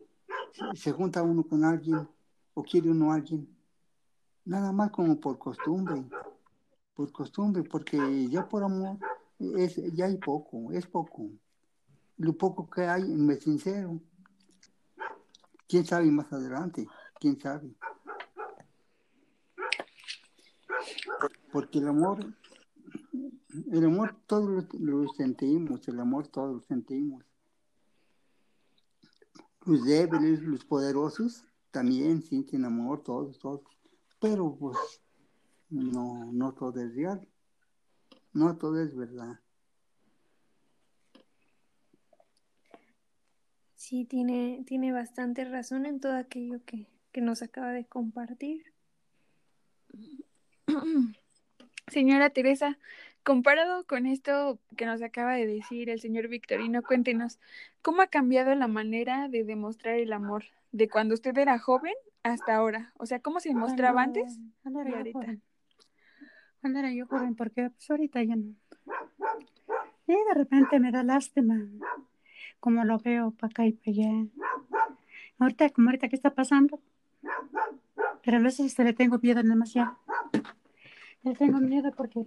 [0.75, 2.09] se junta uno con alguien
[2.55, 3.49] o quiere uno a alguien,
[4.45, 6.05] nada más como por costumbre,
[6.95, 8.99] por costumbre, porque ya por amor
[9.39, 11.31] es, ya hay poco, es poco
[12.19, 14.01] lo poco que hay, me sincero.
[15.67, 16.87] ¿Quién sabe más adelante?
[17.19, 17.75] ¿Quién sabe?
[21.53, 22.35] Porque el amor,
[23.73, 27.25] el amor todos lo, sentimos, el amor todos lo sentimos.
[29.65, 33.63] Los débiles, los poderosos, también sienten amor, todos, todos.
[34.21, 34.79] Pero pues
[35.71, 37.27] no, no todo es real.
[38.33, 39.41] No todo es verdad.
[43.89, 46.89] Sí, tiene, tiene bastante razón en todo aquello que,
[47.23, 48.63] nos acaba de compartir.
[51.89, 52.79] Señora Teresa,
[53.23, 57.39] comparado con esto que nos acaba de decir el señor Victorino, cuéntenos,
[57.83, 62.57] ¿cómo ha cambiado la manera de demostrar el amor de cuando usted era joven hasta
[62.57, 62.93] ahora?
[62.99, 65.43] O sea, ¿cómo se mostraba antes cuando era Yo joven.
[66.61, 68.55] Cuando era yo joven, porque pues ahorita ya no.
[70.07, 71.69] Y de repente me da lástima
[72.61, 74.27] como lo veo para acá y para allá.
[75.39, 76.81] Ahorita, como ahorita, ¿qué está pasando?
[78.25, 79.97] Pero a veces este, le tengo miedo demasiado.
[81.37, 82.25] Tengo miedo porque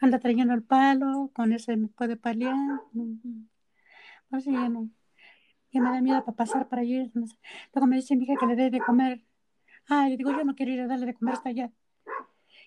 [0.00, 2.54] anda trayendo el palo, con ese me puede paliar.
[2.92, 4.88] No.
[5.70, 7.10] Ya me da miedo para pasar para allí.
[7.14, 9.24] Luego me dice mi hija que le dé de comer.
[9.88, 11.72] Ay, le digo, yo no quiero ir a darle de comer hasta allá.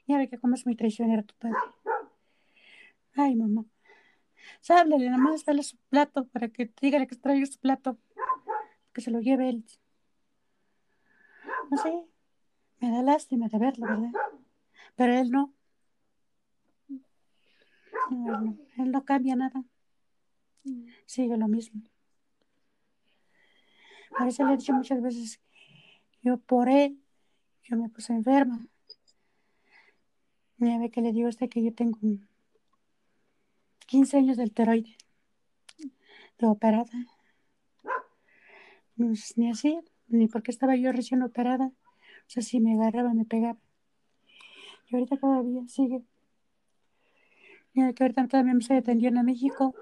[0.08, 1.58] Ya ve que comes muy traicionero tu padre.
[3.15, 3.65] Ay, mamá.
[4.69, 7.97] Háblale, nada más dale su plato para que dígale que traiga su plato,
[8.93, 9.65] que se lo lleve él.
[11.69, 11.91] No sé,
[12.80, 14.12] me da lástima de verlo, ¿verdad?
[14.97, 15.53] Pero él no.
[18.77, 19.63] él no, cambia nada.
[21.05, 21.81] Sigue lo mismo.
[24.17, 25.39] Por eso le he dicho muchas veces,
[26.23, 26.99] yo por él,
[27.63, 28.67] yo me puse enferma.
[30.57, 32.27] Ya ve que le digo a usted que yo tengo un
[33.86, 34.97] 15 años del teroide,
[36.39, 37.05] de operada.
[38.97, 41.67] Pues, ni así, ni porque estaba yo recién operada.
[41.67, 43.60] O sea, si me agarraba, me pegaba.
[44.88, 46.04] Y ahorita todavía sigue.
[47.73, 49.76] Y que ahorita me estoy atendiendo a México.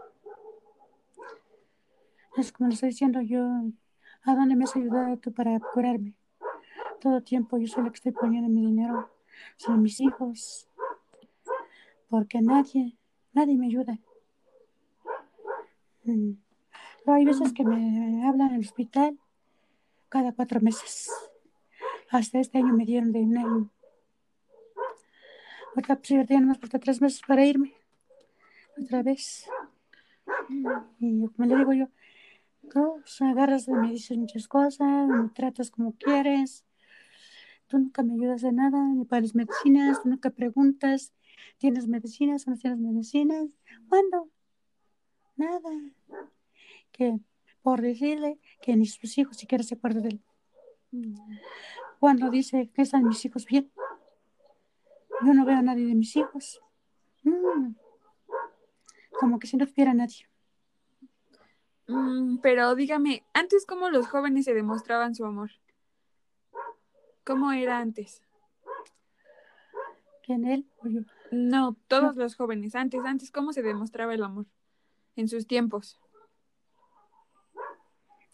[2.38, 3.42] Es como le estoy diciendo yo,
[4.24, 6.14] ¿a dónde me has ayudado tú para curarme?
[7.00, 9.10] Todo tiempo yo soy la que estoy poniendo mi dinero.
[9.58, 10.68] Son mis hijos.
[12.10, 12.98] Porque nadie
[13.36, 14.00] nadie me ayuda.
[16.06, 16.34] Mm.
[17.08, 19.20] hay veces que me hablan en el hospital
[20.10, 21.12] cada cuatro meses.
[22.10, 23.75] Hasta este año me dieron de un.
[25.76, 27.74] Otra pues yo tenía más hasta tres meses para irme.
[28.82, 29.48] Otra vez.
[31.00, 31.88] Y como le digo yo,
[32.72, 36.66] tú agarras y me dices muchas cosas, me tratas como quieres.
[37.68, 41.14] Tú nunca me ayudas de nada, ni para las medicinas, tú nunca preguntas
[41.58, 43.50] ¿Tienes medicinas o no tienes medicinas?
[43.90, 44.30] ¿Cuándo?
[45.36, 45.70] Nada.
[46.92, 47.20] Que
[47.62, 50.22] por decirle que ni sus hijos siquiera se acuerdan de él.
[52.00, 53.72] Cuando dice que están mis hijos bien.
[55.22, 56.62] Yo no veo a nadie de mis hijos.
[57.24, 57.76] Mm.
[59.20, 60.28] Como que si no tuviera nadie.
[61.88, 65.52] Mm, pero dígame, antes cómo los jóvenes se demostraban su amor.
[67.24, 68.22] ¿Cómo era antes?
[70.24, 71.02] ¿Quién él o yo?
[71.32, 72.76] No, todos los jóvenes.
[72.76, 74.46] Antes, antes, ¿cómo se demostraba el amor?
[75.16, 76.00] En sus tiempos.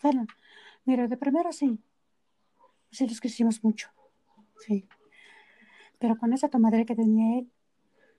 [0.02, 0.26] Bueno,
[0.86, 1.80] mira, de primero sí.
[2.92, 3.90] Sí, los quisimos mucho.
[4.60, 4.88] Sí.
[6.02, 7.52] Pero con esa tomadera que tenía él,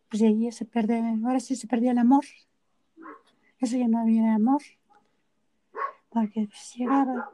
[0.08, 2.24] pues de ahí se pierde, ahora sí se perdía el amor.
[3.58, 4.62] Eso ya no había amor.
[6.08, 7.30] Porque pues, llegaba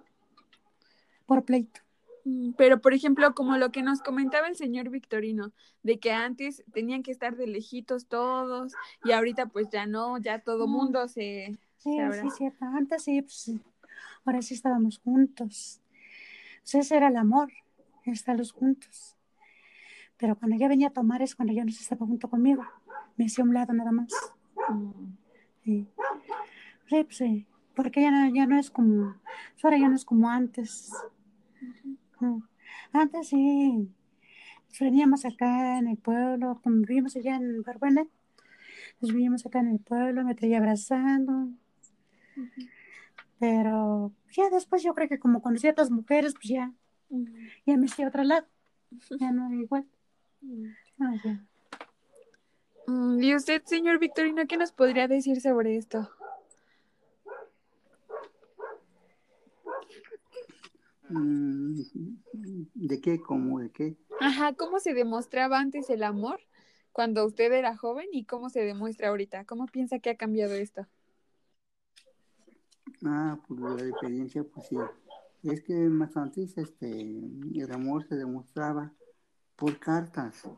[1.26, 1.80] por pleito.
[2.24, 6.64] Mm, pero, por ejemplo, como lo que nos comentaba el señor Victorino, de que antes
[6.72, 8.72] tenían que estar de lejitos todos
[9.04, 12.64] y ahorita pues ya no, ya todo mundo se, Sí, sí, cierto.
[12.64, 13.52] Antes sí, pues,
[14.24, 15.80] ahora sí estábamos juntos.
[16.62, 17.52] Pues ese era el amor,
[18.04, 19.17] estarlos juntos.
[20.18, 22.64] Pero cuando ya venía a tomar es cuando ya no se estaba junto conmigo.
[23.16, 24.08] Me hacía un lado nada más.
[24.68, 25.16] Mm.
[25.64, 25.88] Sí.
[26.88, 27.46] Sí, pues sí.
[27.74, 29.14] Porque ya no, ya no es como,
[29.62, 30.92] ahora ya no es como antes.
[32.92, 33.88] Antes sí,
[34.80, 38.06] veníamos acá en el pueblo, como vivimos allá en Barbuena,
[39.00, 41.50] nos vivimos acá en el pueblo, me traía abrazando.
[43.38, 46.72] Pero ya después yo creo que como conocí a otras mujeres, pues ya,
[47.64, 48.46] ya me estoy a otro lado.
[49.20, 49.86] Ya no igual.
[51.00, 51.14] Ah,
[52.86, 56.08] mm, ¿Y usted, señor Victorino, qué nos podría decir sobre esto?
[61.08, 61.80] Mm,
[62.74, 63.20] ¿De qué?
[63.20, 63.60] ¿Cómo?
[63.60, 63.96] ¿De qué?
[64.20, 66.40] Ajá, ¿cómo se demostraba antes el amor
[66.92, 69.44] cuando usted era joven y cómo se demuestra ahorita?
[69.44, 70.86] ¿Cómo piensa que ha cambiado esto?
[73.04, 74.76] Ah, pues la diferencia, pues sí.
[75.44, 78.92] Es que más antes este, el amor se demostraba
[79.58, 80.48] por cartas.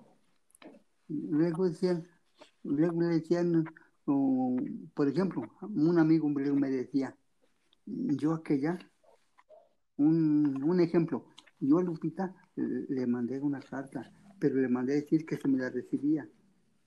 [1.09, 2.07] Luego decían,
[2.63, 3.65] luego le decían,
[4.05, 7.17] por ejemplo, un amigo me decía,
[7.87, 8.79] yo aquella
[9.97, 11.27] un, un ejemplo,
[11.59, 15.71] yo a Lupita le mandé una carta, pero le mandé decir que se me la
[15.71, 16.29] recibía.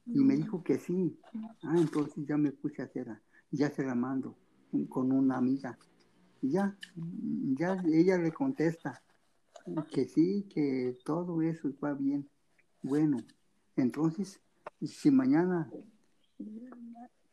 [0.05, 1.17] Y me dijo que sí.
[1.63, 3.21] Ah, entonces ya me puse a hacerla.
[3.51, 4.37] Ya se la mando
[4.89, 5.77] con una amiga.
[6.41, 6.77] Ya,
[7.55, 9.01] ya ella le contesta
[9.91, 12.29] que sí, que todo eso va bien.
[12.81, 13.17] Bueno,
[13.75, 14.41] entonces,
[14.81, 15.71] si mañana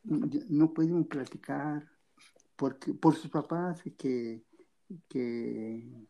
[0.03, 1.87] no podemos platicar
[2.55, 4.43] porque, por sus papás que
[5.07, 6.07] que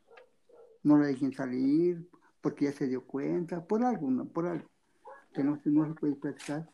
[0.84, 2.10] no la dejen salir
[2.42, 4.68] porque ya se dio cuenta, por algo, por algo,
[5.34, 6.68] que no, no se puede platicar,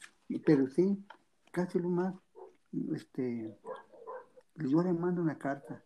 [0.45, 1.05] pero sí,
[1.51, 2.15] casi lo más,
[2.93, 3.59] este,
[4.55, 5.83] yo le mando una carta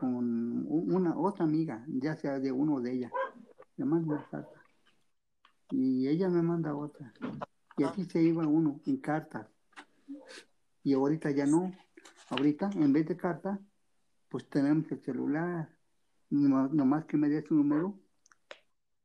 [0.00, 3.12] con una otra amiga, ya sea de uno o de ella,
[3.78, 4.62] mando una carta.
[5.70, 7.12] Y ella me manda otra.
[7.76, 9.46] Y así se iba uno en cartas
[10.86, 11.72] y ahorita ya no,
[12.30, 13.60] ahorita en vez de carta
[14.28, 15.68] pues tenemos el celular,
[16.30, 17.98] nomás, que me dé su número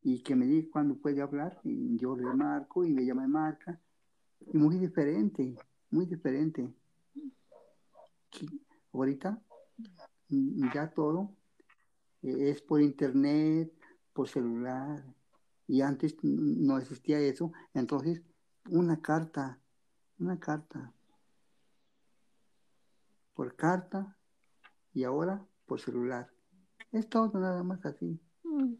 [0.04, 3.80] y que me diga cuándo puede hablar y yo le marco y ella me marca.
[4.54, 5.56] Y muy diferente,
[5.90, 6.72] muy diferente.
[8.94, 9.42] Ahorita
[10.74, 11.36] ya todo
[12.22, 13.72] es por internet,
[14.14, 15.04] por celular,
[15.68, 18.22] y antes no existía eso, entonces
[18.70, 19.60] una carta,
[20.20, 20.94] una carta,
[23.34, 24.18] por carta
[24.94, 26.30] y ahora por celular.
[26.92, 28.20] Es todo nada más así.
[28.44, 28.74] Mm.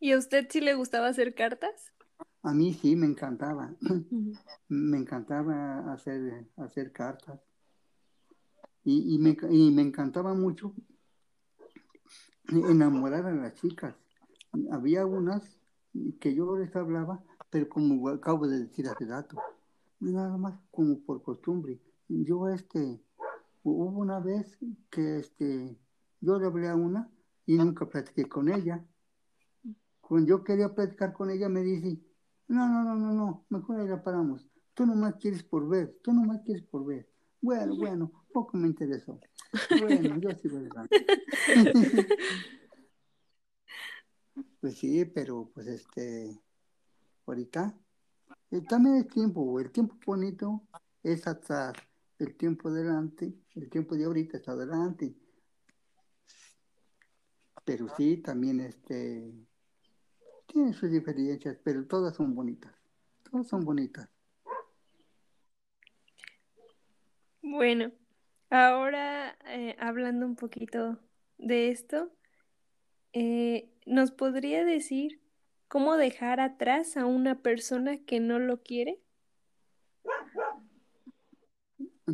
[0.00, 1.92] ¿Y a usted sí le gustaba hacer cartas?
[2.42, 3.74] A mí sí, me encantaba.
[4.68, 7.40] me encantaba hacer, hacer cartas.
[8.90, 10.74] Y, me, y me encantaba mucho
[12.48, 13.94] enamorar a las chicas.
[14.70, 15.58] Había unas
[16.20, 19.36] que yo les hablaba, pero como acabo de decir hace rato,
[20.00, 21.78] nada más como por costumbre.
[22.08, 23.02] Yo este
[23.62, 24.56] Hubo una vez
[24.90, 25.76] que este,
[26.20, 27.10] yo le hablé a una
[27.44, 28.82] y nunca platiqué con ella.
[30.00, 32.00] Cuando yo quería platicar con ella me dice,
[32.46, 34.48] no, no, no, no, no, mejor ahí la paramos.
[34.72, 37.08] Tú nomás quieres por ver, tú nomás quieres por ver.
[37.40, 39.18] Bueno, bueno, poco me interesó.
[39.80, 40.88] Bueno, yo sí verdad.
[44.60, 46.40] pues sí, pero pues este,
[47.26, 47.78] ahorita,
[48.50, 50.62] eh, también el tiempo, el tiempo bonito
[51.02, 51.74] es atrás
[52.18, 55.14] el tiempo adelante, el tiempo de ahorita está adelante.
[57.64, 59.32] Pero sí, también este,
[60.46, 62.74] tiene sus diferencias, pero todas son bonitas.
[63.30, 64.08] Todas son bonitas.
[67.50, 67.92] Bueno,
[68.50, 70.98] ahora eh, hablando un poquito
[71.38, 72.12] de esto,
[73.14, 75.22] eh, ¿nos podría decir
[75.66, 79.00] cómo dejar atrás a una persona que no lo quiere?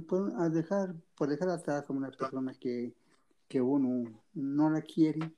[0.06, 2.94] por, a dejar, por dejar atrás a una persona que,
[3.48, 5.32] que uno no la quiere.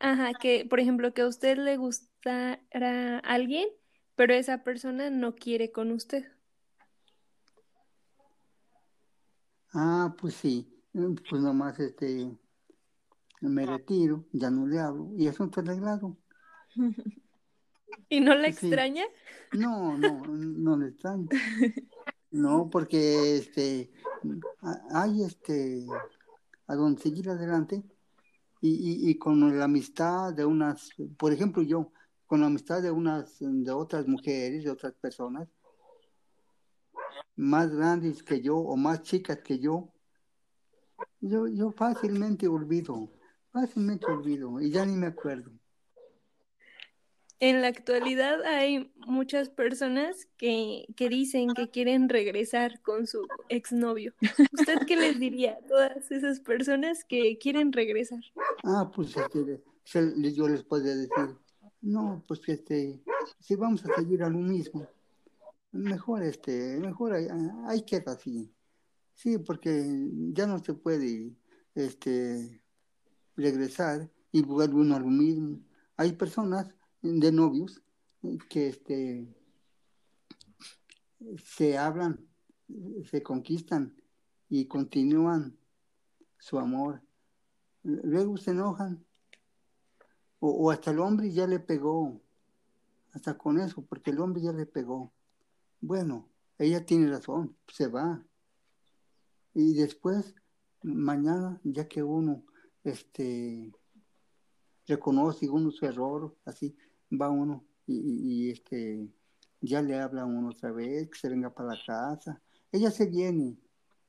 [0.00, 3.68] Ajá, que por ejemplo que a usted le gustara alguien,
[4.16, 6.26] pero esa persona no quiere con usted.
[9.72, 12.30] Ah, pues sí, pues nomás este,
[13.40, 16.16] me retiro, ya no le hablo y eso está arreglado.
[18.08, 19.04] ¿Y no la extraña?
[19.52, 21.28] No, no, no le extraño.
[22.32, 23.90] No, porque este
[24.92, 25.84] hay este
[26.68, 27.82] a donde seguir adelante
[28.60, 31.92] y, y, con la amistad de unas, por ejemplo yo,
[32.26, 35.48] con la amistad de unas, de otras mujeres, de otras personas,
[37.36, 39.92] más grandes que yo o más chicas que yo,
[41.20, 43.10] yo, yo fácilmente olvido,
[43.52, 45.50] fácilmente olvido y ya ni me acuerdo.
[47.42, 54.12] En la actualidad hay muchas personas que, que, dicen que quieren regresar con su exnovio.
[54.52, 58.20] ¿Usted qué les diría a todas esas personas que quieren regresar?
[58.62, 59.62] Ah, pues este,
[60.34, 61.38] yo les podría decir,
[61.80, 63.00] no, pues este,
[63.38, 64.86] si vamos a seguir a lo mismo,
[65.72, 67.28] mejor este, mejor hay,
[67.66, 68.52] hay que así.
[69.14, 69.86] Sí, porque
[70.32, 71.36] ya no se puede
[71.74, 72.62] este,
[73.36, 75.60] regresar y jugar uno a lo mismo.
[75.96, 77.82] Hay personas de novios
[78.48, 79.28] que este,
[81.44, 82.26] se hablan,
[83.04, 83.94] se conquistan
[84.48, 85.58] y continúan
[86.38, 87.02] su amor.
[87.82, 89.04] Luego se enojan.
[90.38, 92.20] O, hasta el hombre ya le pegó.
[93.12, 95.12] Hasta con eso, porque el hombre ya le pegó.
[95.80, 96.28] Bueno,
[96.58, 98.22] ella tiene razón, se va.
[99.54, 100.34] Y después,
[100.82, 102.44] mañana, ya que uno
[102.84, 103.72] este,
[104.86, 106.76] reconoce uno su error, así,
[107.10, 109.08] va uno y, este
[109.62, 112.40] ya le habla uno otra vez, que se venga para la casa.
[112.72, 113.58] Ella se viene,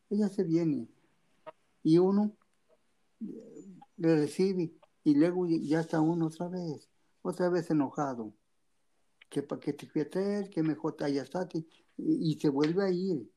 [0.09, 0.88] ella se viene.
[1.84, 2.36] Y uno
[3.97, 6.89] le recibe y luego ya está uno otra vez,
[7.22, 8.34] otra vez enojado.
[9.32, 11.47] Que para que te fíjate, que mejor te haya estado
[11.97, 13.32] y, se vuelve a ir.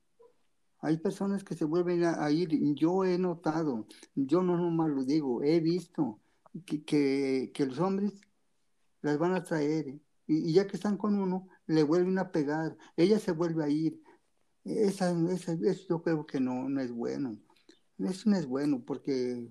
[0.81, 2.51] Hay personas que se vuelven a, ir.
[2.75, 3.87] Yo he notado,
[4.17, 6.21] yo no nomás lo digo, he visto
[6.67, 8.13] que, que, que los hombres
[9.03, 10.01] las van a traer.
[10.27, 12.77] Y, ya que están con uno, le vuelven a pegar.
[12.97, 14.03] Ella se vuelve a ir.
[14.65, 17.39] Esa, esa, eso yo creo que no, no es bueno.
[17.99, 19.49] Eso no es bueno porque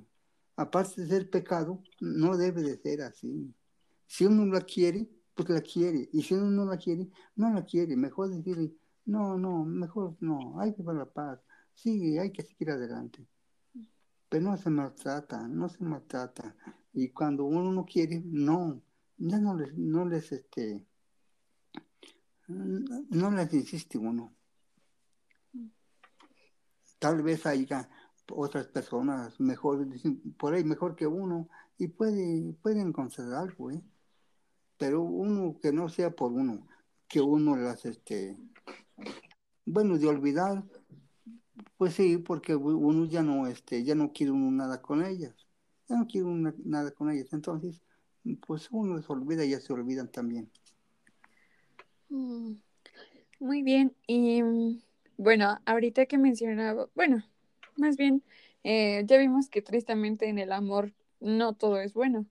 [0.58, 3.54] aparte de ser pecado, no debe de ser así.
[4.08, 6.10] Si uno la quiere, pues la quiere.
[6.14, 7.96] Y si uno no la quiere, no la quiere.
[7.96, 8.74] Mejor decirle,
[9.06, 11.40] no, no, mejor no, hay que ver la paz.
[11.74, 13.26] Sí, hay que seguir adelante.
[14.30, 16.56] Pero no se maltrata, no se maltrata.
[16.94, 18.82] Y cuando uno no quiere, no
[19.18, 20.86] ya no les, no les, este,
[22.48, 24.36] no les insiste uno.
[27.00, 27.90] Tal vez haya
[28.32, 29.86] otras personas mejor,
[30.38, 33.82] por ahí mejor que uno, y puede, pueden conceder algo, ¿eh?
[34.78, 36.68] Pero uno que no sea por uno,
[37.08, 38.38] que uno las, este,
[39.66, 40.64] bueno, de olvidar,
[41.78, 45.36] pues sí, porque uno ya no, este, ya no quiere uno nada con ellas,
[45.88, 46.28] ya no quiere
[46.64, 47.82] nada con ellas, entonces
[48.48, 50.50] pues uno se olvida y ya se olvidan también.
[52.10, 52.54] Mm,
[53.40, 54.42] muy bien, y
[55.18, 57.24] bueno, ahorita que mencionaba, bueno,
[57.76, 58.24] más bien,
[58.64, 62.26] eh, ya vimos que tristemente en el amor no todo es bueno,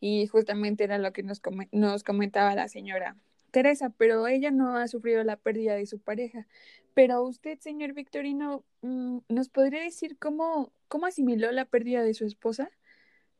[0.00, 1.40] y justamente era lo que nos,
[1.72, 3.16] nos comentaba la señora
[3.50, 6.46] Teresa, pero ella no ha sufrido la pérdida de su pareja.
[6.94, 12.24] Pero usted, señor Victorino, mm, ¿nos podría decir cómo, cómo asimiló la pérdida de su
[12.24, 12.70] esposa?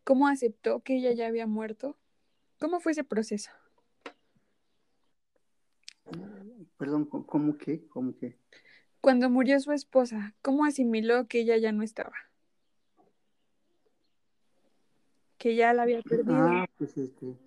[0.05, 1.97] ¿Cómo aceptó que ella ya había muerto?
[2.59, 3.51] ¿Cómo fue ese proceso?
[6.79, 7.87] Perdón, ¿cómo qué?
[7.89, 8.39] ¿Cómo qué?
[9.01, 12.15] Cuando murió su esposa, ¿cómo asimiló que ella ya no estaba?
[15.39, 16.35] Que ya la había perdido.
[16.37, 17.39] Ah, pues este.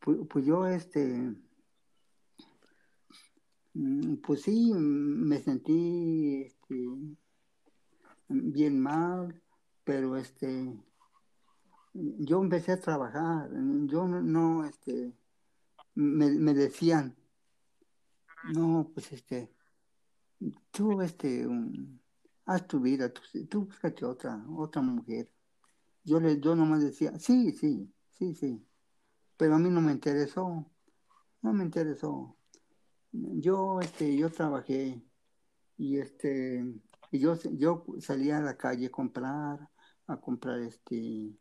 [0.00, 1.34] Pues, pues yo, este.
[3.74, 6.76] Mm, pues sí, me sentí este,
[8.28, 9.40] bien mal,
[9.84, 10.72] pero este
[11.94, 13.48] yo empecé a trabajar,
[13.86, 15.12] yo no, este,
[15.94, 17.16] me, decían,
[18.52, 19.52] no, pues este,
[20.72, 21.46] tú, este,
[22.46, 25.30] haz tu vida, tú, tú búscate otra, otra mujer.
[26.04, 28.66] Yo, le, yo nomás decía, sí, sí, sí, sí,
[29.36, 30.70] pero a mí no me interesó,
[31.42, 32.36] no me interesó.
[33.12, 35.02] Yo, este, yo trabajé
[35.76, 36.64] y este,
[37.12, 39.68] yo, yo salía a la calle a comprar,
[40.06, 41.32] a comprar este,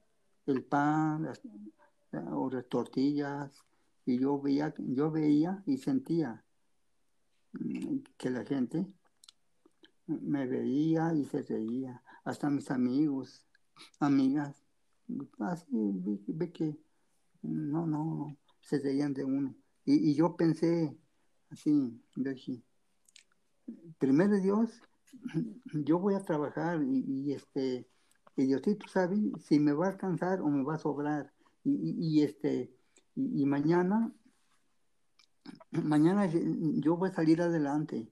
[0.45, 1.28] el pan
[2.32, 3.64] o las tortillas
[4.05, 6.43] y yo veía, yo veía y sentía
[7.53, 8.88] mm, que la gente
[10.05, 13.45] me veía y se reía, hasta mis amigos,
[13.99, 14.63] amigas,
[15.39, 15.65] así
[16.28, 16.78] ve, que
[17.41, 19.55] no, no, se reían de uno.
[19.86, 20.97] Y, yo pensé
[21.49, 22.61] así, dije,
[23.99, 24.82] primero Dios,
[25.74, 27.88] yo voy a trabajar y este
[28.36, 31.32] y Diosito sabe si me va a alcanzar o me va a sobrar.
[31.63, 32.74] Y, este,
[33.15, 34.11] y, mañana,
[35.71, 38.11] mañana yo voy a salir adelante.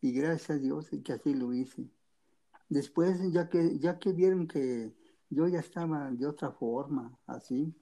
[0.00, 1.90] Y gracias a Dios que así lo hice.
[2.68, 4.94] Después, ya que, ya que vieron que
[5.30, 7.74] yo ya estaba de otra forma, así,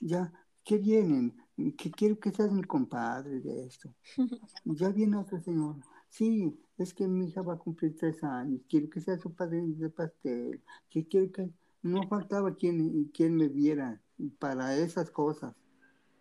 [0.00, 0.32] ya
[0.64, 1.34] ¿qué vienen?
[1.78, 3.94] Que quiero que seas mi compadre de esto.
[4.64, 5.76] ya viene otro señor.
[6.08, 8.60] Sí, es que mi hija va a cumplir tres años.
[8.68, 10.62] Quiero que sea su padre de pastel.
[10.90, 11.50] Que quiero que
[11.82, 14.02] no faltaba quien, quien me viera
[14.38, 15.54] para esas cosas.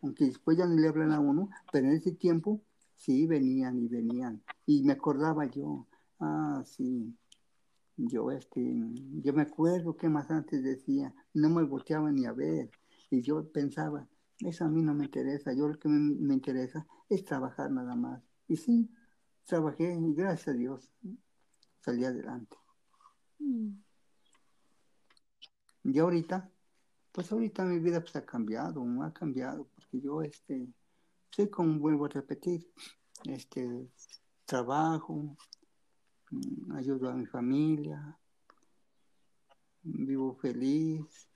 [0.01, 2.61] Aunque después ya no le hablan a uno, pero en ese tiempo
[2.95, 4.43] sí venían y venían.
[4.65, 5.87] Y me acordaba yo,
[6.19, 7.13] ah, sí,
[7.97, 8.61] yo este,
[9.23, 12.69] yo me acuerdo que más antes decía, no me volteaba ni a ver.
[13.09, 14.07] Y yo pensaba,
[14.39, 18.21] eso a mí no me interesa, yo lo que me, interesa es trabajar nada más.
[18.47, 18.89] Y sí,
[19.45, 20.91] trabajé y gracias a Dios
[21.81, 22.57] salí adelante.
[23.39, 23.71] Mm.
[25.83, 26.51] Y ahorita,
[27.11, 30.67] pues ahorita mi vida pues ha cambiado, ha cambiado, porque yo este,
[31.29, 32.67] soy como vuelvo a repetir,
[33.25, 33.87] este,
[34.45, 35.37] trabajo,
[36.73, 38.17] ayudo a mi familia,
[39.83, 41.29] vivo feliz,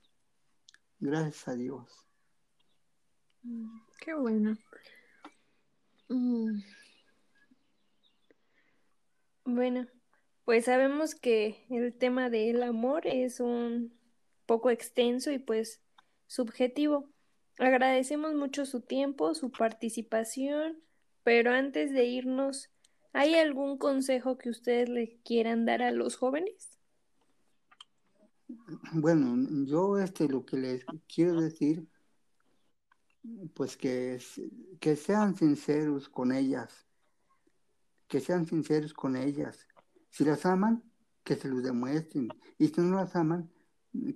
[0.98, 2.06] gracias a Dios.
[4.00, 4.56] Qué bueno.
[6.08, 6.60] Mm.
[9.44, 9.86] Bueno,
[10.44, 13.92] pues sabemos que el tema del amor es un
[14.46, 15.80] poco extenso y pues
[16.26, 17.08] subjetivo.
[17.58, 20.78] Agradecemos mucho su tiempo, su participación,
[21.22, 22.70] pero antes de irnos,
[23.12, 26.78] ¿hay algún consejo que ustedes le quieran dar a los jóvenes?
[28.92, 29.36] Bueno,
[29.66, 31.86] yo este lo que les quiero decir
[33.54, 34.20] pues que,
[34.80, 36.86] que sean sinceros con ellas,
[38.08, 39.66] que sean sinceros con ellas.
[40.08, 40.82] Si las aman,
[41.24, 42.28] que se los demuestren.
[42.58, 43.50] Y si no las aman,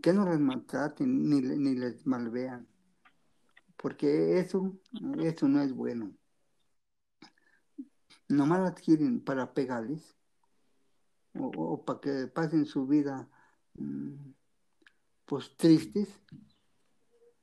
[0.03, 2.67] que no las maltraten ni, ni les malvean.
[3.77, 4.77] Porque eso,
[5.19, 6.13] eso no es bueno.
[8.29, 10.17] Nomás las quieren para pegarles
[11.35, 13.29] o, para que pasen su vida
[13.75, 14.15] mm,
[15.27, 16.09] pues tristes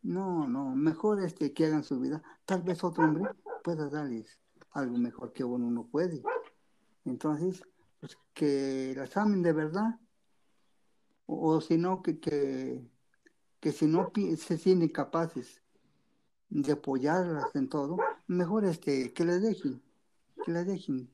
[0.03, 2.23] no, no, mejor este que hagan su vida.
[2.45, 3.31] Tal vez otro hombre
[3.63, 4.39] pueda darles
[4.71, 6.23] algo mejor que uno no puede.
[7.05, 7.63] Entonces,
[7.99, 9.99] pues que las amen de verdad.
[11.27, 12.89] O, si no, que, que,
[13.59, 15.61] que si no se sienten capaces
[16.49, 19.81] de apoyarlas en todo, mejor este que les dejen,
[20.45, 21.09] que les dejen.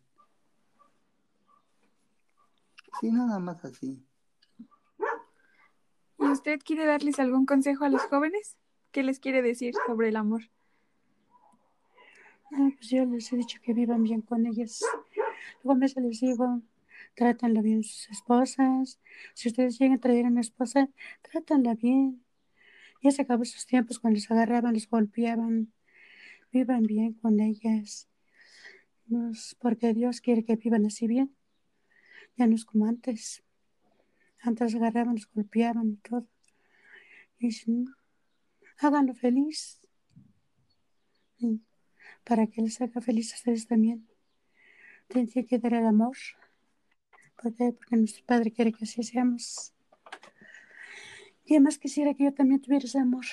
[3.00, 4.04] Sí, nada más así.
[6.20, 8.58] ¿Y usted quiere darles algún consejo a los jóvenes?
[8.92, 10.42] ¿Qué les quiere decir sobre el amor?
[12.54, 14.82] Ah, pues yo les he dicho que vivan bien con ellas.
[15.64, 16.62] Luego me les digo,
[17.16, 19.00] trátanla bien sus esposas.
[19.34, 20.90] Si ustedes llegan a traer una esposa,
[21.22, 22.24] trátanla bien.
[23.04, 25.72] Ya se acabó esos tiempos cuando les agarraban, les golpeaban.
[26.52, 28.08] Vivan bien con ellas.
[29.60, 31.36] Porque Dios quiere que vivan así bien.
[32.36, 33.44] Ya no es como antes.
[34.40, 36.28] Antes agarraban, les golpeaban y todo.
[37.40, 37.50] Y
[38.80, 39.80] háganlo feliz.
[42.24, 44.08] Para que les haga feliz a ustedes también.
[45.08, 46.18] Tienen que dar el amor.
[47.42, 49.74] Porque nuestro Padre quiere que así seamos.
[51.46, 53.26] Y además quisiera que yo también tuviera ese amor.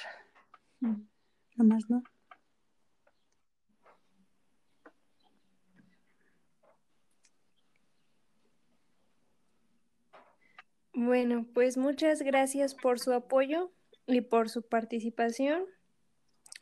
[0.80, 2.02] No más, ¿no?
[10.94, 13.72] Bueno, pues muchas gracias por su apoyo
[14.06, 15.64] y por su participación,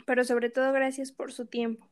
[0.06, 1.86] pero sobre todo gracias por su tiempo.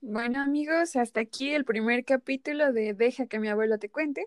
[0.00, 4.26] Bueno amigos, hasta aquí el primer capítulo de Deja que mi abuelo te cuente,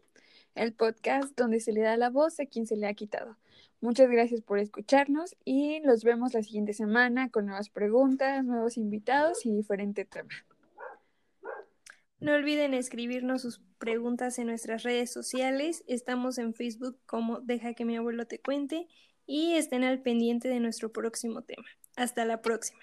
[0.53, 3.35] el podcast donde se le da la voz a quien se le ha quitado.
[3.81, 9.43] Muchas gracias por escucharnos y los vemos la siguiente semana con nuevas preguntas, nuevos invitados
[9.47, 10.45] y diferente tema.
[12.23, 15.83] No olviden escribirnos sus preguntas en nuestras redes sociales.
[15.87, 18.87] Estamos en Facebook como Deja que mi abuelo te cuente
[19.25, 21.65] y estén al pendiente de nuestro próximo tema.
[21.97, 22.79] Hasta la próxima.